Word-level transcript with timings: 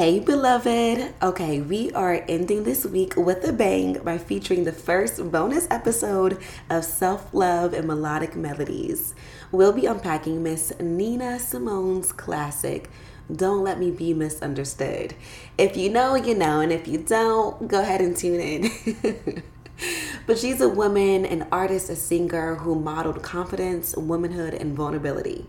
Hey, 0.00 0.18
beloved. 0.18 1.12
Okay, 1.22 1.60
we 1.60 1.92
are 1.92 2.24
ending 2.26 2.64
this 2.64 2.86
week 2.86 3.16
with 3.18 3.46
a 3.46 3.52
bang 3.52 4.02
by 4.02 4.16
featuring 4.16 4.64
the 4.64 4.72
first 4.72 5.30
bonus 5.30 5.66
episode 5.70 6.40
of 6.70 6.86
Self 6.86 7.34
Love 7.34 7.74
and 7.74 7.86
Melodic 7.86 8.34
Melodies. 8.34 9.14
We'll 9.52 9.74
be 9.74 9.84
unpacking 9.84 10.42
Miss 10.42 10.72
Nina 10.80 11.38
Simone's 11.38 12.12
classic, 12.12 12.88
Don't 13.30 13.62
Let 13.62 13.78
Me 13.78 13.90
Be 13.90 14.14
Misunderstood. 14.14 15.12
If 15.58 15.76
you 15.76 15.90
know, 15.90 16.14
you 16.14 16.34
know, 16.34 16.60
and 16.60 16.72
if 16.72 16.88
you 16.88 16.96
don't, 16.96 17.68
go 17.68 17.82
ahead 17.82 18.00
and 18.00 18.16
tune 18.16 18.40
in. 18.40 19.42
but 20.26 20.38
she's 20.38 20.62
a 20.62 20.68
woman, 20.70 21.26
an 21.26 21.46
artist, 21.52 21.90
a 21.90 21.94
singer 21.94 22.54
who 22.54 22.74
modeled 22.74 23.22
confidence, 23.22 23.94
womanhood, 23.94 24.54
and 24.54 24.74
vulnerability 24.74 25.46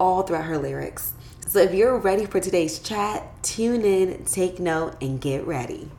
all 0.00 0.22
throughout 0.22 0.46
her 0.46 0.58
lyrics. 0.58 1.12
So 1.46 1.60
if 1.60 1.74
you're 1.74 1.98
ready 1.98 2.26
for 2.26 2.40
today's 2.40 2.78
chat, 2.80 3.42
tune 3.42 3.84
in, 3.84 4.24
take 4.24 4.58
note, 4.58 4.96
and 5.00 5.20
get 5.20 5.46
ready. 5.46 5.90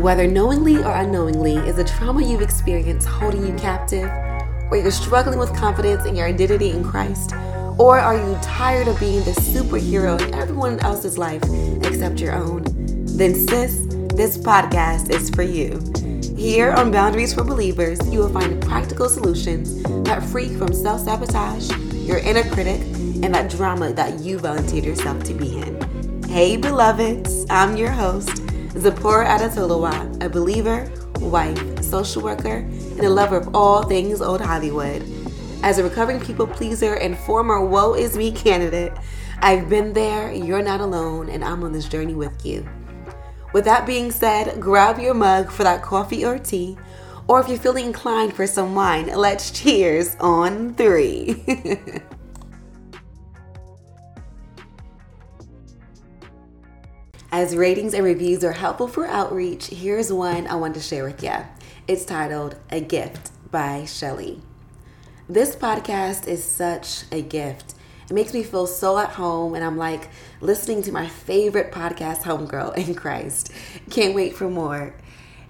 Whether 0.00 0.26
knowingly 0.26 0.78
or 0.78 0.90
unknowingly, 0.90 1.56
is 1.56 1.76
the 1.76 1.84
trauma 1.84 2.22
you've 2.22 2.42
experienced 2.42 3.06
holding 3.06 3.46
you 3.46 3.54
captive? 3.54 4.10
Or 4.70 4.78
you're 4.78 4.90
struggling 4.90 5.38
with 5.38 5.54
confidence 5.54 6.06
in 6.06 6.16
your 6.16 6.26
identity 6.26 6.70
in 6.70 6.82
Christ? 6.82 7.34
Or 7.78 7.98
are 7.98 8.16
you 8.16 8.38
tired 8.42 8.88
of 8.88 8.98
being 8.98 9.22
the 9.24 9.32
superhero 9.32 10.20
in 10.26 10.34
everyone 10.34 10.80
else's 10.80 11.18
life 11.18 11.42
except 11.84 12.20
your 12.20 12.34
own? 12.34 12.64
Then, 13.04 13.34
sis, 13.34 13.86
this 14.14 14.38
podcast 14.38 15.10
is 15.10 15.28
for 15.30 15.42
you. 15.42 15.78
Here 16.42 16.72
on 16.72 16.90
Boundaries 16.90 17.32
for 17.32 17.44
Believers, 17.44 18.00
you 18.12 18.18
will 18.18 18.28
find 18.28 18.60
practical 18.60 19.08
solutions 19.08 19.80
that 20.02 20.24
free 20.24 20.48
from 20.48 20.72
self 20.72 21.02
sabotage, 21.02 21.70
your 21.94 22.18
inner 22.18 22.42
critic, 22.50 22.80
and 23.22 23.32
that 23.32 23.48
drama 23.48 23.92
that 23.92 24.18
you 24.18 24.40
volunteered 24.40 24.84
yourself 24.84 25.22
to 25.22 25.34
be 25.34 25.58
in. 25.58 26.22
Hey, 26.24 26.56
beloveds, 26.56 27.46
I'm 27.48 27.76
your 27.76 27.92
host, 27.92 28.38
Zipporah 28.76 29.24
Adatolowa, 29.24 30.20
a 30.20 30.28
believer, 30.28 30.90
wife, 31.20 31.80
social 31.80 32.22
worker, 32.22 32.56
and 32.56 33.02
a 33.02 33.08
lover 33.08 33.36
of 33.36 33.54
all 33.54 33.84
things 33.84 34.20
old 34.20 34.40
Hollywood. 34.40 35.00
As 35.62 35.78
a 35.78 35.84
recovering 35.84 36.18
people 36.18 36.48
pleaser 36.48 36.94
and 36.94 37.16
former 37.18 37.64
woe 37.64 37.94
is 37.94 38.16
me 38.16 38.32
candidate, 38.32 38.92
I've 39.38 39.68
been 39.68 39.92
there, 39.92 40.32
you're 40.32 40.60
not 40.60 40.80
alone, 40.80 41.28
and 41.28 41.44
I'm 41.44 41.62
on 41.62 41.70
this 41.70 41.88
journey 41.88 42.14
with 42.14 42.44
you. 42.44 42.68
With 43.52 43.64
that 43.66 43.84
being 43.86 44.10
said, 44.10 44.60
grab 44.60 44.98
your 44.98 45.14
mug 45.14 45.50
for 45.50 45.62
that 45.64 45.82
coffee 45.82 46.24
or 46.24 46.38
tea, 46.38 46.78
or 47.28 47.40
if 47.40 47.48
you're 47.48 47.58
feeling 47.58 47.86
inclined 47.86 48.34
for 48.34 48.46
some 48.46 48.74
wine, 48.74 49.08
let's 49.08 49.50
cheers 49.50 50.16
on 50.20 50.74
three. 50.74 51.44
As 57.30 57.56
ratings 57.56 57.94
and 57.94 58.04
reviews 58.04 58.44
are 58.44 58.52
helpful 58.52 58.88
for 58.88 59.06
outreach, 59.06 59.68
here's 59.68 60.12
one 60.12 60.46
I 60.46 60.56
want 60.56 60.74
to 60.74 60.80
share 60.80 61.04
with 61.04 61.22
you. 61.22 61.36
It's 61.88 62.04
titled 62.04 62.56
A 62.70 62.80
Gift 62.80 63.30
by 63.50 63.86
Shelly. 63.86 64.42
This 65.28 65.56
podcast 65.56 66.26
is 66.26 66.44
such 66.44 67.04
a 67.10 67.22
gift 67.22 67.74
it 68.08 68.12
makes 68.12 68.34
me 68.34 68.42
feel 68.42 68.66
so 68.66 68.98
at 68.98 69.10
home, 69.10 69.54
and 69.54 69.64
I'm 69.64 69.76
like 69.76 70.08
listening 70.40 70.82
to 70.82 70.92
my 70.92 71.08
favorite 71.08 71.72
podcast, 71.72 72.22
Homegirl 72.22 72.76
in 72.76 72.94
Christ. 72.94 73.52
Can't 73.90 74.14
wait 74.14 74.34
for 74.36 74.48
more. 74.48 74.94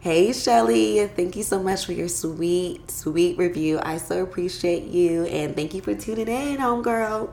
Hey, 0.01 0.33
Shelly, 0.33 1.07
thank 1.07 1.37
you 1.37 1.45
so 1.45 1.63
much 1.63 1.87
for 1.87 1.93
your 1.93 2.09
sweet, 2.09 2.91
sweet 2.91 3.39
review. 3.39 3.79
I 3.83 3.99
so 3.99 4.23
appreciate 4.23 4.85
you, 4.85 5.25
and 5.27 5.55
thank 5.55 5.75
you 5.75 5.81
for 5.81 5.95
tuning 5.95 6.29
in, 6.29 6.57
Homegirl. 6.59 7.31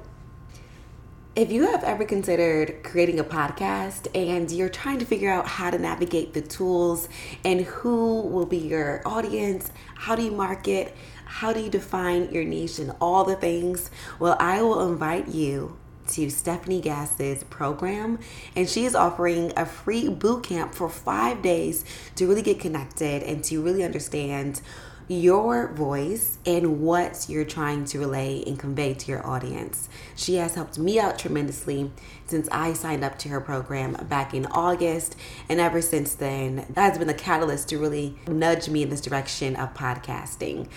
If 1.36 1.52
you 1.52 1.68
have 1.68 1.84
ever 1.84 2.06
considered 2.06 2.84
creating 2.84 3.20
a 3.20 3.24
podcast 3.24 4.08
and 4.14 4.52
you're 4.52 4.68
trying 4.68 5.00
to 5.00 5.06
figure 5.06 5.32
out 5.32 5.48
how 5.48 5.70
to 5.70 5.78
navigate 5.78 6.34
the 6.34 6.42
tools 6.42 7.08
and 7.46 7.62
who 7.62 8.22
will 8.22 8.46
be 8.46 8.58
your 8.58 9.02
audience, 9.06 9.72
how 9.96 10.16
do 10.16 10.24
you 10.24 10.32
market, 10.32 10.94
how 11.30 11.54
do 11.54 11.62
you 11.62 11.70
define 11.70 12.32
your 12.32 12.44
niche 12.44 12.80
and 12.80 12.92
all 13.00 13.24
the 13.24 13.36
things? 13.36 13.92
Well, 14.18 14.36
I 14.40 14.64
will 14.64 14.92
invite 14.92 15.28
you 15.28 15.78
to 16.08 16.26
Stefanie 16.26 16.82
Gass's 16.82 17.44
program, 17.44 18.18
and 18.56 18.68
she 18.68 18.84
is 18.84 18.96
offering 18.96 19.54
a 19.56 19.66
free 19.66 20.10
boot 20.10 20.44
camp 20.44 20.74
for 20.74 20.90
five 20.90 21.44
days 21.44 21.86
to 22.16 22.28
really 22.28 22.42
get 22.42 22.60
connected 22.60 23.22
and 23.22 23.44
to 23.44 23.62
really 23.62 23.84
understand 23.84 24.60
your 25.08 25.68
voice 25.74 26.38
and 26.46 26.82
what 26.82 27.26
you're 27.28 27.44
trying 27.44 27.84
to 27.84 27.98
relay 27.98 28.44
and 28.46 28.60
convey 28.60 28.94
to 28.94 29.12
your 29.12 29.26
audience. 29.26 29.90
She 30.16 30.36
has 30.36 30.54
helped 30.54 30.78
me 30.78 31.00
out 31.00 31.18
tremendously 31.18 31.92
since 32.28 32.48
I 32.52 32.74
signed 32.74 33.04
up 33.04 33.18
to 33.20 33.30
her 33.30 33.42
program 33.42 33.94
back 34.08 34.36
in 34.36 34.46
August, 34.48 35.16
and 35.50 35.60
ever 35.60 35.82
since 35.82 36.14
then, 36.14 36.68
that 36.70 36.90
has 36.90 36.98
been 37.00 37.08
the 37.08 37.16
catalyst 37.16 37.70
to 37.70 37.80
really 37.80 38.18
nudge 38.28 38.70
me 38.70 38.84
in 38.84 38.90
this 38.92 39.02
direction 39.02 39.56
of 39.56 39.74
podcasting. 39.74 40.68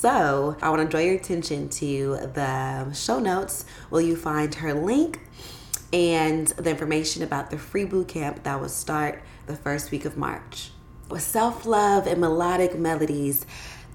So, 0.00 0.56
I 0.62 0.70
want 0.70 0.82
to 0.82 0.88
draw 0.88 1.00
your 1.00 1.16
attention 1.16 1.68
to 1.70 2.18
the 2.32 2.92
show 2.92 3.18
notes 3.18 3.64
where 3.90 4.00
you 4.00 4.14
find 4.14 4.54
her 4.54 4.72
link 4.72 5.18
and 5.92 6.46
the 6.46 6.70
information 6.70 7.24
about 7.24 7.50
the 7.50 7.58
free 7.58 7.84
boot 7.84 8.06
camp 8.06 8.44
that 8.44 8.60
will 8.60 8.68
start 8.68 9.20
the 9.46 9.56
first 9.56 9.90
week 9.90 10.04
of 10.04 10.16
March. 10.16 10.70
With 11.10 11.22
self 11.22 11.66
love 11.66 12.06
and 12.06 12.20
melodic 12.20 12.78
melodies, 12.78 13.44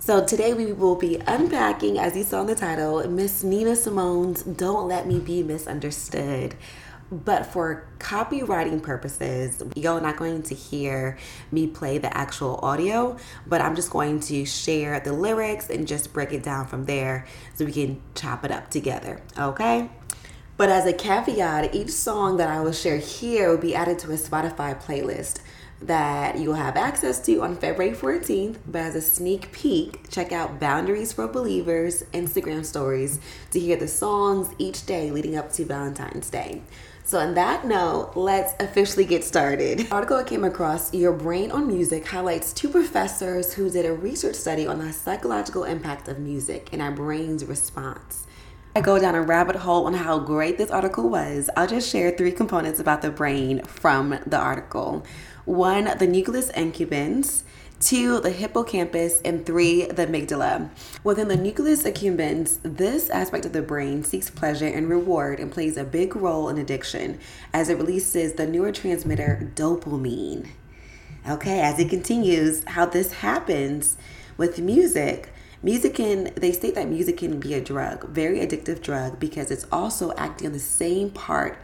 so 0.02 0.26
today 0.26 0.54
we 0.54 0.74
will 0.74 0.98
be 0.98 1.22
unpacking, 1.26 1.98
as 1.98 2.18
you 2.18 2.26
saw 2.26 2.42
in 2.42 2.48
the 2.48 2.56
title, 2.56 3.08
Miss 3.08 3.42
Nina 3.42 3.74
Simone's 3.74 4.44
Don't 4.44 4.90
Let 4.90 5.08
Me 5.08 5.20
Be 5.20 5.42
Misunderstood. 5.42 6.56
But 7.14 7.46
for 7.46 7.88
copywriting 8.00 8.82
purposes, 8.82 9.62
you're 9.76 10.02
not 10.02 10.18
going 10.18 10.42
to 10.44 10.56
hear 10.56 11.18
me 11.52 11.68
play 11.68 12.00
the 12.00 12.16
actual 12.16 12.60
audio, 12.64 13.18
but 13.46 13.62
I'm 13.62 13.76
just 13.76 13.92
going 13.92 14.20
to 14.22 14.46
share 14.46 15.00
the 15.00 15.14
lyrics 15.14 15.70
and 15.70 15.88
just 15.88 16.12
break 16.12 16.34
it 16.34 16.42
down 16.42 16.66
from 16.66 16.86
there 16.86 17.28
so 17.54 17.66
we 17.66 17.72
can 17.72 18.02
chop 18.16 18.44
it 18.44 18.52
up 18.52 18.72
together, 18.72 19.22
okay? 19.38 19.90
But 20.58 20.70
as 20.70 20.88
a 20.88 20.94
caveat, 20.94 21.76
each 21.76 21.92
song 21.92 22.38
that 22.38 22.50
I 22.50 22.62
will 22.62 22.72
share 22.72 22.98
here 22.98 23.50
will 23.50 23.58
be 23.58 23.76
added 23.76 24.00
to 24.00 24.12
a 24.12 24.16
Spotify 24.16 24.82
playlist 24.82 25.40
that 25.82 26.38
you'll 26.38 26.56
have 26.56 26.78
access 26.78 27.20
to 27.26 27.42
on 27.42 27.58
February 27.58 27.96
14th. 27.96 28.58
But 28.66 28.82
as 28.82 28.96
a 28.96 29.02
sneak 29.02 29.52
peek, 29.52 30.10
check 30.10 30.32
out 30.32 30.60
Boundaries 30.60 31.12
for 31.12 31.28
Believers 31.28 32.04
Instagram 32.14 32.66
stories 32.66 33.20
to 33.52 33.60
hear 33.60 33.76
the 33.76 33.88
songs 33.88 34.50
each 34.58 34.86
day 34.86 35.12
leading 35.12 35.36
up 35.36 35.52
to 35.54 35.66
Valentine's 35.66 36.30
Day. 36.30 36.62
So, 37.06 37.20
on 37.20 37.34
that 37.34 37.66
note, 37.66 38.14
let's 38.16 38.54
officially 38.62 39.04
get 39.04 39.26
started. 39.26 39.80
The 39.80 39.92
article 39.92 40.16
I 40.16 40.24
came 40.24 40.46
across, 40.46 40.94
Your 40.94 41.12
Brain 41.12 41.52
on 41.52 41.68
Music, 41.68 42.08
highlights 42.08 42.54
two 42.54 42.70
professors 42.70 43.54
who 43.54 43.70
did 43.70 43.86
a 43.86 43.92
research 43.92 44.36
study 44.36 44.66
on 44.66 44.80
the 44.80 44.94
psychological 44.94 45.66
impact 45.66 46.08
of 46.08 46.18
music 46.18 46.70
and 46.72 46.82
our 46.82 46.92
brain's 46.92 47.44
response. 47.44 48.26
I 48.74 48.80
go 48.80 48.98
down 49.00 49.16
a 49.16 49.22
rabbit 49.22 49.58
hole 49.58 49.86
on 49.86 49.94
how 49.94 50.18
great 50.18 50.58
this 50.58 50.72
article 50.72 51.10
was. 51.10 51.50
I'll 51.58 51.68
just 51.68 51.92
share 51.92 52.12
three 52.12 52.32
components 52.32 52.80
about 52.80 53.02
the 53.02 53.12
brain 53.12 53.64
from 53.66 54.18
the 54.26 54.38
article 54.38 55.06
one, 55.46 55.98
the 55.98 56.08
nucleus 56.08 56.52
accumbens, 56.54 57.44
two, 57.84 58.20
the 58.22 58.30
hippocampus, 58.30 59.22
and 59.26 59.46
three, 59.46 59.86
the 59.86 60.08
amygdala. 60.08 60.70
Within 61.04 61.28
the 61.28 61.36
nucleus 61.36 61.84
accumbens, 61.84 62.60
this 62.64 63.10
aspect 63.10 63.46
of 63.46 63.52
the 63.52 63.62
brain 63.62 64.04
seeks 64.04 64.30
pleasure 64.30 64.68
and 64.68 64.90
reward 64.90 65.40
and 65.40 65.52
plays 65.52 65.76
a 65.76 65.84
big 65.84 66.16
role 66.16 66.48
in 66.48 66.58
addiction 66.58 67.20
as 67.54 67.68
it 67.70 67.78
releases 67.78 68.34
the 68.34 68.48
neurotransmitter 68.48 69.54
dopamine. 69.54 70.48
Okay, 71.30 71.60
as 71.60 71.78
it 71.80 71.90
continues, 71.90 72.64
how 72.66 72.86
this 72.86 73.12
happens 73.14 73.98
with 74.38 74.60
music. 74.60 75.30
Music 75.62 75.96
can, 75.96 76.34
they 76.36 76.52
state 76.52 76.76
that 76.76 76.90
music 76.90 77.18
can 77.18 77.40
be 77.40 77.54
a 77.54 77.62
drug, 77.62 78.08
very 78.10 78.40
addictive 78.40 78.82
drug, 78.82 79.20
because 79.20 79.52
it's 79.52 79.68
also 79.72 80.14
acting 80.16 80.48
on 80.48 80.54
the 80.54 80.60
same 80.60 81.10
part 81.10 81.58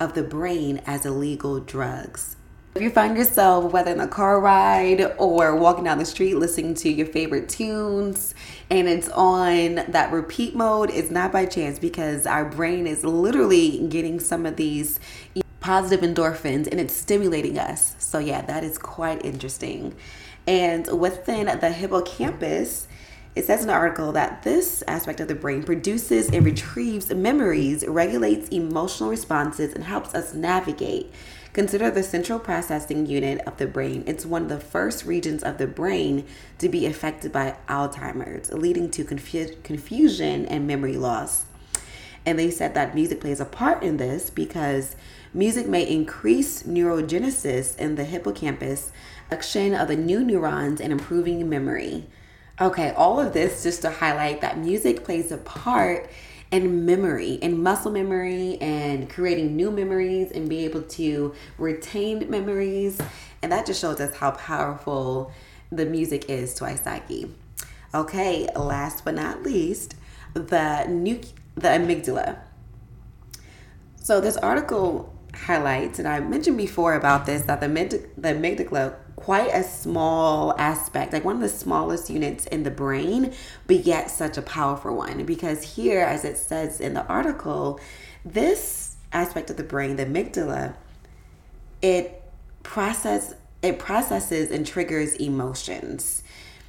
of 0.00 0.14
the 0.14 0.22
brain 0.22 0.80
as 0.86 1.04
illegal 1.04 1.60
drugs. 1.60 2.36
If 2.78 2.84
you 2.84 2.90
find 2.90 3.16
yourself, 3.16 3.72
whether 3.72 3.90
in 3.90 3.98
a 3.98 4.06
car 4.06 4.38
ride 4.40 5.12
or 5.18 5.56
walking 5.56 5.82
down 5.82 5.98
the 5.98 6.04
street 6.04 6.36
listening 6.36 6.74
to 6.74 6.88
your 6.88 7.08
favorite 7.08 7.48
tunes 7.48 8.36
and 8.70 8.86
it's 8.86 9.08
on 9.08 9.74
that 9.88 10.12
repeat 10.12 10.54
mode, 10.54 10.90
it's 10.90 11.10
not 11.10 11.32
by 11.32 11.44
chance 11.44 11.80
because 11.80 12.24
our 12.24 12.44
brain 12.44 12.86
is 12.86 13.02
literally 13.02 13.84
getting 13.88 14.20
some 14.20 14.46
of 14.46 14.54
these 14.54 15.00
positive 15.58 16.08
endorphins 16.08 16.68
and 16.68 16.78
it's 16.78 16.94
stimulating 16.94 17.58
us. 17.58 17.96
So, 17.98 18.20
yeah, 18.20 18.42
that 18.42 18.62
is 18.62 18.78
quite 18.78 19.24
interesting. 19.24 19.96
And 20.46 20.86
within 21.00 21.46
the 21.58 21.72
hippocampus, 21.72 22.86
it 23.34 23.44
says 23.44 23.62
in 23.62 23.66
the 23.66 23.72
article 23.72 24.12
that 24.12 24.44
this 24.44 24.84
aspect 24.86 25.18
of 25.18 25.26
the 25.26 25.34
brain 25.34 25.64
produces 25.64 26.30
and 26.30 26.44
retrieves 26.44 27.12
memories, 27.12 27.84
regulates 27.88 28.48
emotional 28.50 29.10
responses, 29.10 29.74
and 29.74 29.82
helps 29.82 30.14
us 30.14 30.32
navigate 30.32 31.12
Consider 31.58 31.90
the 31.90 32.04
central 32.04 32.38
processing 32.38 33.06
unit 33.06 33.40
of 33.44 33.56
the 33.56 33.66
brain. 33.66 34.04
It's 34.06 34.24
one 34.24 34.42
of 34.42 34.48
the 34.48 34.60
first 34.60 35.04
regions 35.04 35.42
of 35.42 35.58
the 35.58 35.66
brain 35.66 36.24
to 36.58 36.68
be 36.68 36.86
affected 36.86 37.32
by 37.32 37.56
Alzheimer's, 37.68 38.52
leading 38.52 38.92
to 38.92 39.02
confu- 39.02 39.56
confusion 39.64 40.46
and 40.46 40.68
memory 40.68 40.96
loss. 40.96 41.46
And 42.24 42.38
they 42.38 42.52
said 42.52 42.74
that 42.74 42.94
music 42.94 43.20
plays 43.20 43.40
a 43.40 43.44
part 43.44 43.82
in 43.82 43.96
this 43.96 44.30
because 44.30 44.94
music 45.34 45.66
may 45.66 45.82
increase 45.82 46.62
neurogenesis 46.62 47.76
in 47.76 47.96
the 47.96 48.04
hippocampus, 48.04 48.92
action 49.32 49.74
of 49.74 49.88
the 49.88 49.96
new 49.96 50.22
neurons, 50.22 50.80
and 50.80 50.92
improving 50.92 51.48
memory. 51.48 52.06
Okay, 52.60 52.92
all 52.92 53.18
of 53.18 53.32
this 53.32 53.64
just 53.64 53.82
to 53.82 53.90
highlight 53.90 54.42
that 54.42 54.58
music 54.58 55.02
plays 55.02 55.32
a 55.32 55.38
part 55.38 56.08
in 56.50 56.86
memory, 56.86 57.38
and 57.42 57.62
muscle 57.62 57.92
memory, 57.92 58.58
and 58.60 59.08
creating 59.10 59.54
new 59.54 59.70
memories 59.70 60.30
and 60.32 60.48
be 60.48 60.64
able 60.64 60.82
to 60.82 61.34
retain 61.58 62.30
memories. 62.30 63.00
And 63.42 63.52
that 63.52 63.66
just 63.66 63.80
shows 63.80 64.00
us 64.00 64.16
how 64.16 64.32
powerful 64.32 65.32
the 65.70 65.84
music 65.84 66.30
is 66.30 66.54
to 66.54 66.64
our 66.64 66.76
psyche. 66.76 67.30
Okay, 67.94 68.48
last 68.56 69.04
but 69.04 69.14
not 69.14 69.42
least, 69.42 69.94
the 70.34 70.86
nu- 70.88 71.20
the 71.54 71.68
amygdala. 71.68 72.38
So 73.96 74.20
this 74.20 74.36
article 74.36 75.14
highlights, 75.34 75.98
and 75.98 76.08
I 76.08 76.20
mentioned 76.20 76.56
before 76.56 76.94
about 76.94 77.26
this, 77.26 77.42
that 77.42 77.60
the, 77.60 77.68
mid- 77.68 78.10
the 78.16 78.28
amygdala 78.28 78.94
quite 79.18 79.48
a 79.48 79.64
small 79.64 80.54
aspect, 80.58 81.12
like 81.12 81.24
one 81.24 81.34
of 81.34 81.42
the 81.42 81.48
smallest 81.48 82.08
units 82.08 82.46
in 82.46 82.62
the 82.62 82.70
brain, 82.70 83.34
but 83.66 83.84
yet 83.84 84.10
such 84.10 84.38
a 84.38 84.42
powerful 84.42 84.94
one. 84.94 85.24
Because 85.24 85.74
here, 85.74 86.02
as 86.02 86.24
it 86.24 86.36
says 86.36 86.80
in 86.80 86.94
the 86.94 87.04
article, 87.06 87.80
this 88.24 88.96
aspect 89.12 89.50
of 89.50 89.56
the 89.56 89.64
brain, 89.64 89.96
the 89.96 90.06
amygdala, 90.06 90.74
it 91.82 92.22
process 92.62 93.34
it 93.60 93.80
processes 93.80 94.52
and 94.52 94.64
triggers 94.64 95.16
emotions. 95.16 96.22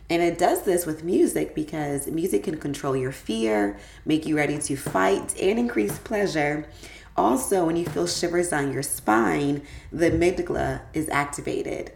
And 0.10 0.24
it 0.24 0.40
does 0.40 0.64
this 0.64 0.88
with 0.88 1.04
music 1.04 1.54
because 1.54 2.08
music 2.08 2.46
can 2.46 2.58
control 2.58 2.98
your 2.98 3.12
fear, 3.12 3.78
make 4.06 4.26
you 4.26 4.36
ready 4.36 4.58
to 4.58 4.76
fight, 4.76 5.40
and 5.40 5.60
increase 5.60 6.00
pleasure. 6.00 6.68
Also, 7.16 7.64
when 7.64 7.76
you 7.76 7.86
feel 7.86 8.08
shivers 8.08 8.52
on 8.52 8.74
your 8.74 8.82
spine, 8.82 9.62
the 9.92 10.10
amygdala 10.10 10.82
is 10.96 11.08
activated. 11.10 11.92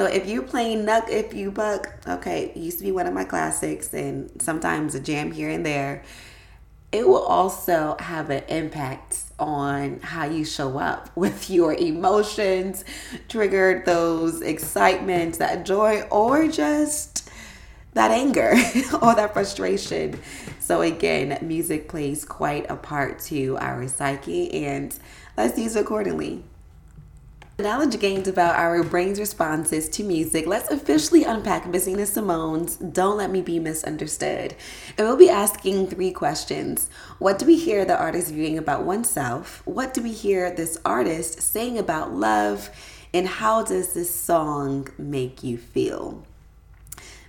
So 0.00 0.06
if 0.06 0.26
you 0.26 0.40
play 0.40 0.76
Knuck 0.76 1.10
If 1.10 1.34
You 1.34 1.50
Buck, 1.50 1.92
okay, 2.08 2.52
used 2.54 2.78
to 2.78 2.84
be 2.84 2.90
one 2.90 3.06
of 3.06 3.12
my 3.12 3.24
classics 3.24 3.92
and 3.92 4.30
sometimes 4.40 4.94
a 4.94 5.00
jam 5.00 5.30
here 5.30 5.50
and 5.50 5.66
there, 5.66 6.04
it 6.90 7.06
will 7.06 7.22
also 7.22 7.96
have 7.98 8.30
an 8.30 8.42
impact 8.48 9.18
on 9.38 10.00
how 10.00 10.24
you 10.24 10.46
show 10.46 10.78
up 10.78 11.10
with 11.16 11.50
your 11.50 11.74
emotions, 11.74 12.82
triggered 13.28 13.84
those 13.84 14.40
excitement, 14.40 15.34
that 15.34 15.66
joy, 15.66 16.00
or 16.10 16.48
just 16.48 17.28
that 17.92 18.10
anger 18.10 18.52
or 19.02 19.14
that 19.14 19.34
frustration. 19.34 20.18
So 20.60 20.80
again, 20.80 21.36
music 21.42 21.90
plays 21.90 22.24
quite 22.24 22.64
a 22.70 22.76
part 22.76 23.18
to 23.24 23.58
our 23.58 23.86
psyche 23.86 24.64
and 24.64 24.98
let's 25.36 25.58
use 25.58 25.76
accordingly. 25.76 26.44
Knowledge 27.60 28.00
gained 28.00 28.26
about 28.26 28.56
our 28.56 28.82
brain's 28.82 29.20
responses 29.20 29.88
to 29.90 30.02
music, 30.02 30.46
let's 30.46 30.70
officially 30.70 31.24
unpack 31.24 31.66
Miss 31.66 31.86
Nina 31.86 32.06
Simone's 32.06 32.76
Don't 32.76 33.18
Let 33.18 33.30
Me 33.30 33.42
Be 33.42 33.58
Misunderstood. 33.58 34.54
And 34.96 35.06
we'll 35.06 35.18
be 35.18 35.28
asking 35.28 35.88
three 35.88 36.10
questions. 36.10 36.88
What 37.18 37.38
do 37.38 37.44
we 37.44 37.58
hear 37.58 37.84
the 37.84 37.98
artist 37.98 38.32
viewing 38.32 38.56
about 38.56 38.84
oneself? 38.84 39.60
What 39.66 39.92
do 39.92 40.02
we 40.02 40.12
hear 40.12 40.50
this 40.50 40.78
artist 40.86 41.42
saying 41.42 41.78
about 41.78 42.14
love? 42.14 42.70
And 43.12 43.28
how 43.28 43.62
does 43.62 43.92
this 43.92 44.14
song 44.14 44.88
make 44.96 45.42
you 45.42 45.58
feel? 45.58 46.24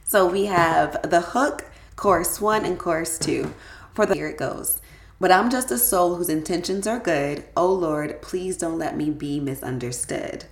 So 0.06 0.26
we 0.26 0.46
have 0.46 1.10
the 1.10 1.22
hook, 1.22 1.66
chorus 1.98 2.40
one, 2.40 2.64
and 2.64 2.80
chorus 2.80 3.20
two. 3.20 3.54
For 3.94 4.06
the 4.06 4.16
here 4.16 4.30
it 4.30 4.38
goes. 4.38 4.81
But 5.22 5.32
I'm 5.32 5.52
just 5.52 5.70
a 5.70 5.78
soul 5.78 6.16
whose 6.16 6.30
intentions 6.30 6.88
are 6.88 6.98
good. 6.98 7.44
Oh 7.56 7.72
Lord, 7.72 8.24
please 8.24 8.58
don't 8.58 8.80
let 8.80 8.98
me 8.98 9.12
be 9.12 9.40
misunderstood. 9.40 10.46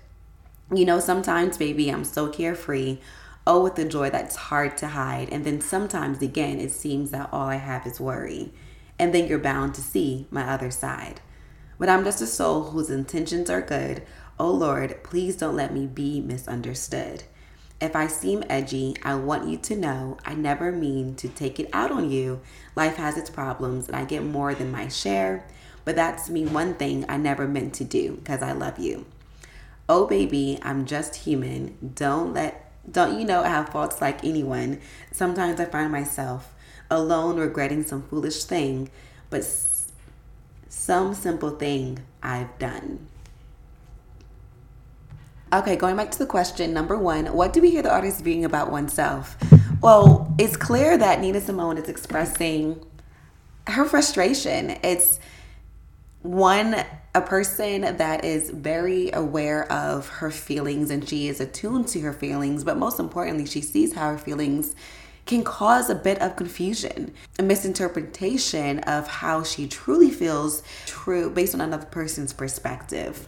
You 0.71 0.86
know, 0.86 1.00
sometimes, 1.00 1.57
baby, 1.57 1.89
I'm 1.89 2.04
so 2.04 2.27
carefree. 2.27 3.00
Oh, 3.48 3.63
with 3.63 3.74
the 3.74 3.86
joy 3.86 4.12
that's 4.12 4.36
hard 4.36 4.77
to 4.77 4.89
hide. 4.89 5.30
And 5.31 5.44
then 5.44 5.60
sometimes, 5.60 6.21
again, 6.21 6.60
it 6.60 6.69
seems 6.69 7.10
that 7.10 7.30
all 7.31 7.48
I 7.48 7.56
have 7.56 7.88
is 7.88 8.00
worry. 8.00 8.54
And 9.00 9.12
then 9.12 9.25
you're 9.25 9.39
bound 9.39 9.74
to 9.74 9.81
see 9.81 10.27
my 10.30 10.44
other 10.44 10.69
side. 10.69 11.19
But 11.80 11.89
I'm 11.89 12.04
just 12.04 12.21
a 12.21 12.27
soul 12.27 12.66
whose 12.66 12.92
intentions 12.92 13.50
are 13.50 13.62
good. 13.62 14.04
Oh 14.39 14.51
Lord, 14.51 15.04
please 15.04 15.36
don't 15.36 15.56
let 15.56 15.74
me 15.74 15.88
be 15.88 16.21
misunderstood. 16.21 17.24
If 17.81 17.96
I 17.96 18.08
seem 18.08 18.44
edgy, 18.50 18.96
I 19.04 19.16
want 19.16 19.48
you 19.48 19.58
to 19.58 19.76
know 19.76 20.18
I 20.26 20.36
never 20.36 20.72
mean 20.72 21.16
to 21.16 21.30
take 21.30 21.60
it 21.60 21.70
out 21.72 21.92
on 21.92 22.12
you. 22.12 22.42
Life 22.76 22.98
has 22.98 23.18
its 23.18 23.30
problems 23.30 23.88
and 23.88 23.96
I 23.96 24.04
get 24.04 24.24
more 24.24 24.54
than 24.54 24.72
my 24.72 24.90
share, 24.90 25.46
but 25.86 25.96
that's 25.96 26.30
me 26.30 26.46
one 26.46 26.74
thing 26.74 27.06
I 27.08 27.16
never 27.16 27.48
meant 27.48 27.74
to 27.76 27.86
do 27.86 28.18
because 28.18 28.42
I 28.42 28.52
love 28.52 28.80
you. 28.80 29.06
Oh 29.88 30.08
baby, 30.08 30.60
I'm 30.62 30.86
just 30.86 31.16
human. 31.16 31.94
Don't 31.96 32.34
let 32.34 32.66
don't 32.90 33.18
you 33.18 33.26
know 33.26 33.44
I 33.44 33.48
have 33.48 33.70
faults 33.70 34.02
like 34.02 34.26
anyone? 34.26 34.81
Sometimes 35.12 35.60
I 35.60 35.66
find 35.66 35.92
myself 35.92 36.54
alone 36.92 37.38
regretting 37.38 37.84
some 37.84 38.04
foolish 38.04 38.44
thing, 38.44 38.90
but 39.30 39.46
some 40.68 41.14
simple 41.14 41.52
thing 41.52 42.00
I've 42.22 42.58
done. 42.60 43.08
Okay, 45.51 45.75
going 45.75 45.96
back 45.96 46.12
to 46.12 46.19
the 46.19 46.28
question 46.28 46.74
number 46.74 46.96
one, 46.96 47.25
what 47.34 47.54
do 47.54 47.62
we 47.62 47.72
hear 47.72 47.81
the 47.81 47.92
artist 47.92 48.24
being 48.24 48.46
about 48.46 48.72
oneself? 48.72 49.36
Well, 49.81 50.31
it's 50.38 50.56
clear 50.56 50.96
that 50.96 51.22
Nina 51.22 51.42
Simone 51.42 51.80
is 51.80 51.90
expressing 51.90 52.86
her 53.66 53.86
frustration. 53.86 54.78
It's 54.84 55.19
one, 56.22 56.75
a 57.16 57.22
person 57.22 57.81
that 57.98 58.24
is 58.24 58.51
very 58.51 59.10
aware 59.12 59.72
of 59.72 60.07
her 60.10 60.30
feelings 60.30 60.92
and 60.92 61.10
she 61.10 61.28
is 61.28 61.40
attuned 61.40 61.88
to 61.88 62.02
her 62.02 62.13
feelings, 62.13 62.63
but 62.63 62.78
most 62.78 63.00
importantly, 63.00 63.48
she 63.48 63.62
sees 63.62 63.94
how 63.94 64.12
her 64.12 64.19
feelings 64.19 64.75
can 65.25 65.44
cause 65.44 65.90
a 65.90 65.95
bit 65.95 66.22
of 66.22 66.36
confusion, 66.36 67.12
a 67.40 67.44
misinterpretation 67.44 68.80
of 68.81 69.07
how 69.07 69.42
she 69.42 69.68
truly 69.68 70.12
feels 70.12 70.62
true 70.86 71.31
based 71.31 71.56
on 71.56 71.62
another 71.62 71.88
person's 71.88 72.34
perspective. 72.34 73.28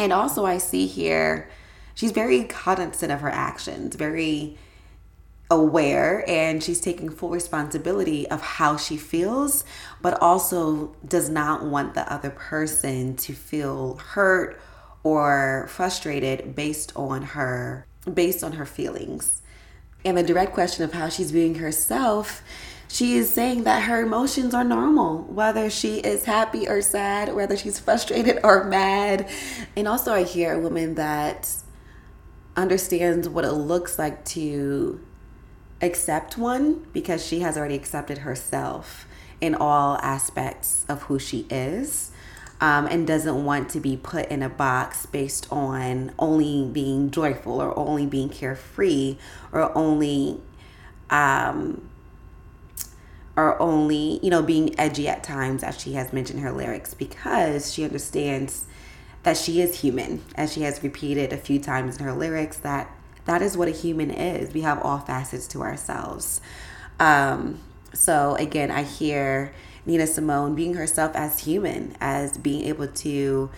And 0.00 0.14
also, 0.14 0.46
I 0.46 0.56
see 0.56 0.86
here 0.86 1.50
she's 1.94 2.10
very 2.10 2.44
cognizant 2.44 3.12
of 3.12 3.20
her 3.20 3.28
actions, 3.28 3.96
very 3.96 4.56
aware, 5.50 6.24
and 6.26 6.62
she's 6.64 6.80
taking 6.80 7.10
full 7.10 7.28
responsibility 7.28 8.26
of 8.30 8.40
how 8.40 8.78
she 8.78 8.96
feels, 8.96 9.62
but 10.00 10.18
also 10.22 10.96
does 11.06 11.28
not 11.28 11.66
want 11.66 11.92
the 11.92 12.10
other 12.10 12.30
person 12.30 13.14
to 13.16 13.34
feel 13.34 13.96
hurt 13.96 14.58
or 15.02 15.66
frustrated 15.68 16.56
based 16.56 16.96
on 16.96 17.20
her 17.20 17.84
based 18.14 18.42
on 18.42 18.52
her 18.52 18.64
feelings. 18.64 19.42
And 20.02 20.16
the 20.16 20.22
direct 20.22 20.54
question 20.54 20.82
of 20.82 20.94
how 20.94 21.10
she's 21.10 21.30
viewing 21.30 21.56
herself 21.56 22.42
she 22.92 23.14
is 23.14 23.32
saying 23.32 23.62
that 23.64 23.84
her 23.84 24.02
emotions 24.02 24.52
are 24.52 24.64
normal, 24.64 25.22
whether 25.22 25.70
she 25.70 25.98
is 25.98 26.24
happy 26.24 26.66
or 26.66 26.82
sad, 26.82 27.32
whether 27.32 27.56
she's 27.56 27.78
frustrated 27.78 28.40
or 28.42 28.64
mad. 28.64 29.28
And 29.76 29.86
also, 29.86 30.12
I 30.12 30.24
hear 30.24 30.54
a 30.54 30.58
woman 30.58 30.96
that 30.96 31.54
understands 32.56 33.28
what 33.28 33.44
it 33.44 33.52
looks 33.52 33.96
like 33.96 34.24
to 34.24 35.00
accept 35.80 36.36
one 36.36 36.84
because 36.92 37.24
she 37.24 37.40
has 37.40 37.56
already 37.56 37.76
accepted 37.76 38.18
herself 38.18 39.06
in 39.40 39.54
all 39.54 39.96
aspects 39.98 40.84
of 40.88 41.02
who 41.02 41.20
she 41.20 41.46
is. 41.48 42.10
Um, 42.62 42.86
and 42.88 43.06
doesn't 43.06 43.42
want 43.42 43.70
to 43.70 43.80
be 43.80 43.96
put 43.96 44.26
in 44.26 44.42
a 44.42 44.50
box 44.50 45.06
based 45.06 45.50
on 45.50 46.12
only 46.18 46.68
being 46.70 47.10
joyful 47.10 47.58
or 47.62 47.78
only 47.78 48.04
being 48.04 48.28
carefree 48.28 49.16
or 49.50 49.74
only 49.74 50.42
um, 51.08 51.88
are 53.36 53.60
only, 53.60 54.18
you 54.22 54.30
know, 54.30 54.42
being 54.42 54.78
edgy 54.78 55.08
at 55.08 55.22
times, 55.22 55.62
as 55.62 55.80
she 55.80 55.94
has 55.94 56.12
mentioned 56.12 56.40
her 56.40 56.52
lyrics, 56.52 56.94
because 56.94 57.72
she 57.72 57.84
understands 57.84 58.66
that 59.22 59.36
she 59.36 59.60
is 59.60 59.80
human, 59.80 60.22
as 60.34 60.52
she 60.52 60.62
has 60.62 60.82
repeated 60.82 61.32
a 61.32 61.36
few 61.36 61.58
times 61.58 61.98
in 61.98 62.04
her 62.04 62.12
lyrics, 62.12 62.58
that 62.58 62.90
that 63.26 63.42
is 63.42 63.56
what 63.56 63.68
a 63.68 63.72
human 63.72 64.10
is. 64.10 64.52
We 64.52 64.62
have 64.62 64.80
all 64.82 64.98
facets 64.98 65.46
to 65.48 65.62
ourselves. 65.62 66.40
Um, 66.98 67.60
so 67.92 68.34
again, 68.36 68.70
I 68.70 68.82
hear 68.82 69.52
Nina 69.86 70.06
Simone 70.06 70.54
being 70.54 70.74
herself 70.74 71.14
as 71.14 71.40
human, 71.40 71.96
as 72.00 72.38
being 72.38 72.66
able 72.66 72.88
to 72.88 73.50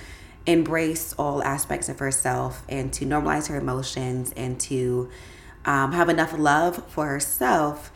embrace 0.47 1.12
all 1.14 1.43
aspects 1.43 1.88
of 1.88 2.00
herself 2.00 2.64
and 2.69 2.93
to 2.93 3.07
normalize 3.07 3.49
her 3.49 3.57
emotions 3.57 4.33
and 4.37 4.59
to 4.61 5.09
um, 5.64 5.93
have 5.93 6.09
enough 6.09 6.37
love 6.37 6.83
for 6.88 7.07
herself 7.07 7.93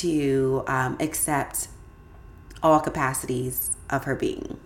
to 0.00 0.64
um, 0.66 0.96
accept 1.00 1.68
all 2.62 2.80
capacities 2.80 3.76
of 3.90 4.04
her 4.04 4.14
being. 4.14 4.58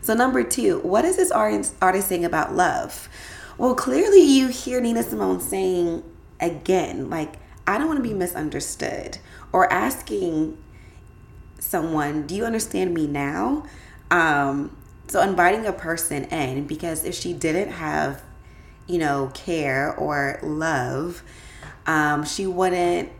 So, 0.00 0.14
number 0.14 0.42
two, 0.42 0.80
what 0.80 1.04
is 1.04 1.16
this 1.16 1.30
artist, 1.30 1.74
saying 1.80 2.24
about 2.24 2.54
love? 2.54 3.08
Well, 3.56 3.74
clearly, 3.74 4.20
you 4.20 4.48
hear 4.48 4.80
Nina 4.80 5.02
Simone 5.02 5.40
saying 5.40 6.02
again, 6.40 7.08
like, 7.08 7.36
I 7.66 7.78
don't 7.78 7.86
want 7.86 7.98
to 7.98 8.02
be 8.02 8.14
misunderstood, 8.14 9.18
or 9.52 9.72
asking 9.72 10.58
someone, 11.58 12.26
do 12.26 12.34
you 12.34 12.44
understand 12.44 12.92
me 12.92 13.06
now? 13.06 13.64
Um, 14.10 14.76
so 15.08 15.22
inviting 15.22 15.66
a 15.66 15.72
person 15.72 16.24
in 16.24 16.66
because 16.66 17.04
if 17.04 17.14
she 17.14 17.32
didn't 17.32 17.70
have, 17.70 18.22
you 18.86 18.98
know, 18.98 19.30
care 19.34 19.94
or 19.96 20.38
love, 20.42 21.22
um, 21.86 22.24
she 22.24 22.46
wouldn't 22.46 23.10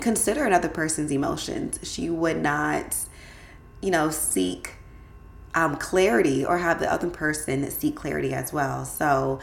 consider 0.00 0.44
another 0.44 0.68
person's 0.68 1.10
emotions. 1.10 1.78
She 1.82 2.08
would 2.10 2.42
not, 2.42 2.96
you 3.80 3.90
know, 3.90 4.10
seek 4.10 4.74
um, 5.54 5.76
clarity 5.76 6.44
or 6.44 6.58
have 6.58 6.80
the 6.80 6.90
other 6.90 7.10
person 7.10 7.68
seek 7.70 7.96
clarity 7.96 8.32
as 8.32 8.52
well. 8.52 8.84
So, 8.84 9.40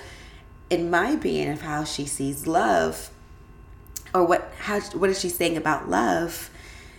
in 0.69 0.89
my 0.89 1.11
opinion 1.11 1.51
of 1.51 1.61
how 1.61 1.83
she 1.83 2.05
sees 2.05 2.47
love, 2.47 3.11
or 4.13 4.23
what 4.23 4.51
how 4.59 4.79
what 4.79 5.09
is 5.09 5.19
she 5.19 5.29
saying 5.29 5.57
about 5.57 5.89
love? 5.89 6.49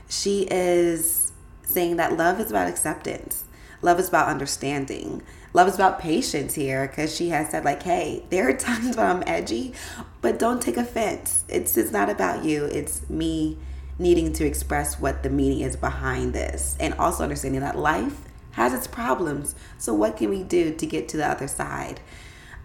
She 0.09 0.43
is 0.51 1.33
saying 1.63 1.97
that 1.97 2.17
love 2.17 2.41
is 2.41 2.51
about 2.51 2.69
acceptance. 2.69 3.45
Love 3.83 3.99
is 3.99 4.09
about 4.09 4.29
understanding. 4.29 5.23
Love 5.53 5.69
is 5.69 5.75
about 5.75 5.99
patience 5.99 6.55
here 6.55 6.87
because 6.87 7.15
she 7.15 7.31
has 7.31 7.51
said 7.51 7.65
like, 7.65 7.83
"Hey, 7.83 8.25
there 8.31 8.49
are 8.49 8.53
times 8.57 8.97
when 8.97 9.07
I'm 9.07 9.23
edgy, 9.27 9.73
but 10.21 10.39
don't 10.39 10.61
take 10.63 10.77
offense. 10.77 11.45
It's 11.49 11.77
it's 11.77 11.93
not 11.93 12.11
about 12.11 12.45
you. 12.45 12.65
It's 12.67 13.09
me 13.09 13.59
needing 13.99 14.33
to 14.33 14.47
express 14.47 14.99
what 14.99 15.23
the 15.23 15.31
meaning 15.31 15.61
is 15.61 15.77
behind 15.77 16.33
this, 16.33 16.77
and 16.81 16.95
also 16.95 17.23
understanding 17.23 17.61
that 17.61 17.77
life 17.79 18.21
has 18.53 18.73
its 18.73 18.87
problems. 18.87 19.55
So 19.79 19.95
what 19.95 20.17
can 20.17 20.31
we 20.31 20.43
do 20.43 20.75
to 20.75 20.87
get 20.87 21.09
to 21.11 21.17
the 21.17 21.27
other 21.27 21.49
side?" 21.49 22.01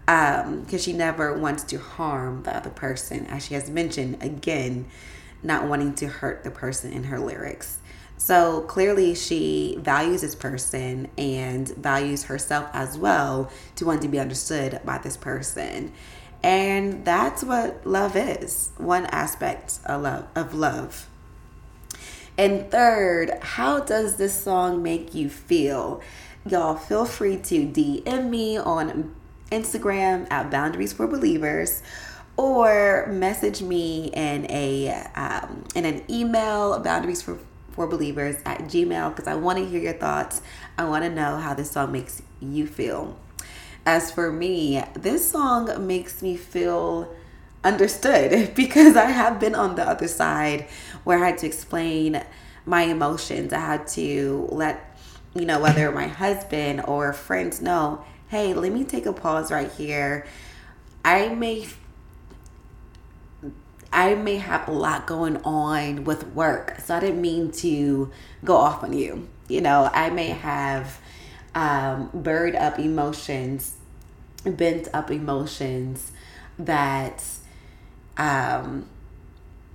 because 0.06 0.72
um, 0.72 0.78
she 0.78 0.92
never 0.92 1.36
wants 1.36 1.64
to 1.64 1.78
harm 1.78 2.44
the 2.44 2.56
other 2.56 2.70
person, 2.70 3.26
as 3.26 3.44
she 3.44 3.54
has 3.54 3.68
mentioned 3.68 4.16
again, 4.22 4.86
not 5.42 5.66
wanting 5.66 5.94
to 5.96 6.06
hurt 6.06 6.44
the 6.44 6.50
person 6.50 6.92
in 6.92 7.04
her 7.04 7.18
lyrics. 7.18 7.78
So 8.18 8.62
clearly, 8.62 9.14
she 9.14 9.76
values 9.80 10.22
this 10.22 10.34
person 10.34 11.08
and 11.18 11.68
values 11.68 12.24
herself 12.24 12.68
as 12.72 12.96
well 12.98 13.50
to 13.76 13.84
want 13.84 14.02
to 14.02 14.08
be 14.08 14.18
understood 14.18 14.80
by 14.84 14.98
this 14.98 15.16
person. 15.16 15.92
And 16.42 17.04
that's 17.04 17.42
what 17.42 17.86
love 17.86 18.16
is 18.16 18.70
one 18.78 19.06
aspect 19.06 19.80
of 19.84 20.02
love. 20.02 20.26
Of 20.34 20.54
love. 20.54 21.08
And 22.38 22.70
third, 22.70 23.30
how 23.40 23.80
does 23.80 24.16
this 24.16 24.34
song 24.42 24.82
make 24.82 25.14
you 25.14 25.28
feel? 25.28 26.00
Y'all 26.46 26.76
feel 26.76 27.06
free 27.06 27.36
to 27.38 27.66
DM 27.66 28.28
me 28.28 28.58
on 28.58 29.14
Instagram 29.50 30.30
at 30.30 30.50
Boundaries 30.50 30.92
for 30.92 31.06
Believers 31.06 31.82
or 32.36 33.06
message 33.10 33.62
me 33.62 34.10
in 34.12 34.46
a 34.50 34.90
um, 35.14 35.64
in 35.74 35.84
an 35.84 36.02
email 36.10 36.78
boundaries 36.80 37.22
for 37.22 37.38
for 37.76 37.86
believers 37.86 38.36
at 38.44 38.58
gmail 38.62 39.14
because 39.14 39.28
i 39.28 39.34
want 39.34 39.58
to 39.58 39.64
hear 39.64 39.80
your 39.80 39.92
thoughts. 39.92 40.42
I 40.76 40.84
want 40.86 41.04
to 41.04 41.10
know 41.10 41.36
how 41.36 41.54
this 41.54 41.70
song 41.70 41.92
makes 41.92 42.22
you 42.40 42.66
feel. 42.66 43.16
As 43.84 44.10
for 44.10 44.32
me 44.32 44.82
this 44.94 45.30
song 45.30 45.86
makes 45.86 46.22
me 46.22 46.36
feel 46.36 47.14
understood 47.62 48.54
because 48.56 48.96
i 48.96 49.06
have 49.06 49.38
been 49.38 49.54
on 49.54 49.76
the 49.76 49.88
other 49.88 50.08
side 50.08 50.66
where 51.04 51.22
i 51.22 51.28
had 51.28 51.38
to 51.38 51.46
explain 51.46 52.24
my 52.64 52.82
emotions. 52.82 53.52
I 53.52 53.60
had 53.60 53.86
to 53.88 54.48
let 54.50 54.98
you 55.34 55.44
know 55.44 55.60
whether 55.60 55.92
my 55.92 56.08
husband 56.08 56.82
or 56.88 57.12
friends 57.12 57.62
know 57.62 58.04
hey, 58.28 58.54
let 58.54 58.72
me 58.72 58.82
take 58.82 59.06
a 59.06 59.12
pause 59.12 59.52
right 59.52 59.70
here. 59.70 60.26
I 61.04 61.28
may 61.28 61.68
I 63.96 64.14
may 64.14 64.36
have 64.36 64.68
a 64.68 64.72
lot 64.72 65.06
going 65.06 65.38
on 65.38 66.04
with 66.04 66.26
work. 66.34 66.80
So 66.80 66.94
I 66.94 67.00
didn't 67.00 67.22
mean 67.22 67.50
to 67.52 68.12
go 68.44 68.56
off 68.56 68.84
on 68.84 68.92
you. 68.92 69.26
You 69.48 69.62
know, 69.62 69.90
I 69.90 70.10
may 70.10 70.28
have 70.28 71.00
um, 71.54 72.10
buried 72.12 72.54
up 72.54 72.78
emotions, 72.78 73.76
bent 74.44 74.88
up 74.92 75.10
emotions 75.10 76.12
that 76.58 77.24
um, 78.18 78.86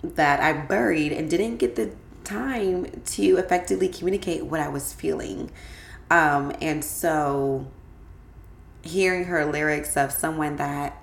that 0.03 0.39
I 0.39 0.53
buried 0.53 1.11
and 1.11 1.27
didn't 1.27 1.57
get 1.57 1.75
the 1.75 1.91
time 2.23 3.01
to 3.03 3.37
effectively 3.37 3.87
communicate 3.87 4.45
what 4.45 4.59
I 4.59 4.67
was 4.67 4.93
feeling. 4.93 5.49
Um, 6.11 6.53
and 6.61 6.85
so 6.85 7.65
hearing 8.83 9.25
her 9.25 9.45
lyrics 9.45 9.97
of 9.97 10.11
someone 10.11 10.57
that 10.57 11.00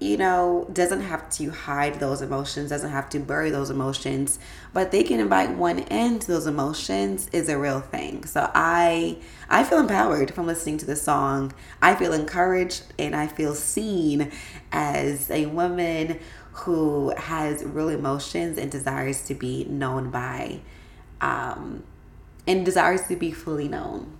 you 0.00 0.16
know 0.16 0.66
doesn't 0.72 1.02
have 1.02 1.28
to 1.28 1.50
hide 1.50 2.00
those 2.00 2.22
emotions 2.22 2.70
doesn't 2.70 2.90
have 2.90 3.08
to 3.10 3.18
bury 3.18 3.50
those 3.50 3.68
emotions 3.68 4.38
but 4.72 4.90
they 4.90 5.02
can 5.02 5.20
invite 5.20 5.50
one 5.50 5.78
into 5.78 6.26
those 6.26 6.46
emotions 6.46 7.28
is 7.32 7.48
a 7.48 7.58
real 7.58 7.80
thing. 7.80 8.24
So 8.24 8.50
i 8.54 9.18
i 9.50 9.62
feel 9.62 9.78
empowered 9.78 10.32
from 10.34 10.46
listening 10.46 10.78
to 10.78 10.86
the 10.86 10.96
song. 10.96 11.52
I 11.82 11.94
feel 11.94 12.12
encouraged 12.14 12.84
and 12.98 13.14
i 13.14 13.26
feel 13.26 13.54
seen 13.54 14.32
as 14.72 15.30
a 15.30 15.46
woman 15.46 16.18
who 16.52 17.12
has 17.16 17.62
real 17.62 17.90
emotions 17.90 18.58
and 18.58 18.70
desires 18.70 19.22
to 19.26 19.34
be 19.34 19.64
known 19.64 20.10
by 20.10 20.60
um 21.20 21.84
and 22.46 22.64
desires 22.64 23.02
to 23.08 23.16
be 23.16 23.30
fully 23.30 23.68
known 23.68 24.18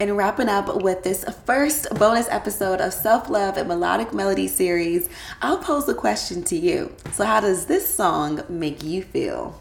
and 0.00 0.16
wrapping 0.16 0.48
up 0.48 0.82
with 0.82 1.02
this 1.02 1.24
first 1.44 1.88
bonus 1.98 2.28
episode 2.30 2.80
of 2.80 2.92
Self 2.92 3.28
Love 3.28 3.56
and 3.56 3.68
Melodic 3.68 4.12
Melody 4.12 4.48
series, 4.48 5.08
I'll 5.42 5.58
pose 5.58 5.88
a 5.88 5.94
question 5.94 6.42
to 6.44 6.56
you. 6.56 6.94
So, 7.12 7.24
how 7.24 7.40
does 7.40 7.66
this 7.66 7.92
song 7.92 8.42
make 8.48 8.82
you 8.82 9.02
feel? 9.02 9.60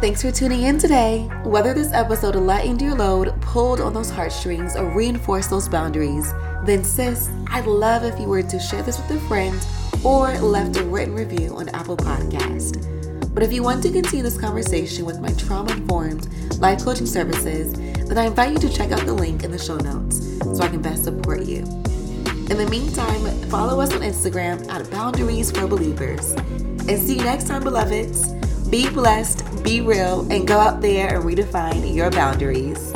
Thanks 0.00 0.20
for 0.20 0.30
tuning 0.30 0.62
in 0.62 0.78
today. 0.78 1.28
Whether 1.44 1.72
this 1.72 1.92
episode 1.92 2.36
lightened 2.36 2.82
your 2.82 2.94
load, 2.94 3.40
pulled 3.40 3.80
on 3.80 3.94
those 3.94 4.10
heartstrings, 4.10 4.76
or 4.76 4.84
reinforced 4.90 5.50
those 5.50 5.68
boundaries, 5.68 6.32
then, 6.64 6.84
sis, 6.84 7.30
I'd 7.48 7.66
love 7.66 8.04
if 8.04 8.18
you 8.20 8.26
were 8.26 8.42
to 8.42 8.58
share 8.58 8.82
this 8.82 8.98
with 8.98 9.10
a 9.10 9.20
friend 9.26 9.58
or 10.04 10.38
left 10.38 10.76
a 10.76 10.84
written 10.84 11.14
review 11.14 11.56
on 11.56 11.68
Apple 11.70 11.96
Podcast. 11.96 12.95
But 13.36 13.42
if 13.42 13.52
you 13.52 13.62
want 13.62 13.82
to 13.82 13.92
continue 13.92 14.22
this 14.22 14.40
conversation 14.40 15.04
with 15.04 15.20
my 15.20 15.30
trauma 15.34 15.70
informed 15.72 16.26
life 16.58 16.82
coaching 16.82 17.04
services, 17.04 17.74
then 17.74 18.16
I 18.16 18.24
invite 18.24 18.52
you 18.52 18.58
to 18.60 18.74
check 18.74 18.92
out 18.92 19.04
the 19.04 19.12
link 19.12 19.44
in 19.44 19.50
the 19.50 19.58
show 19.58 19.76
notes 19.76 20.40
so 20.40 20.62
I 20.62 20.68
can 20.68 20.80
best 20.80 21.04
support 21.04 21.42
you. 21.42 21.58
In 21.58 22.56
the 22.56 22.66
meantime, 22.70 23.20
follow 23.50 23.78
us 23.82 23.92
on 23.92 24.00
Instagram 24.00 24.66
at 24.70 24.90
Boundaries 24.90 25.50
for 25.50 25.66
Believers. 25.66 26.30
And 26.30 26.98
see 26.98 27.16
you 27.16 27.24
next 27.24 27.46
time, 27.46 27.62
beloveds. 27.62 28.32
Be 28.70 28.88
blessed, 28.88 29.62
be 29.62 29.82
real, 29.82 30.26
and 30.32 30.48
go 30.48 30.58
out 30.58 30.80
there 30.80 31.16
and 31.16 31.22
redefine 31.22 31.94
your 31.94 32.10
boundaries. 32.10 32.95